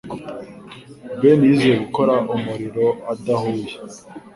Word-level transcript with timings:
Ben 1.19 1.39
yize 1.47 1.71
gukora 1.81 2.13
umuriro 2.35 2.85
udahuye. 3.13 3.73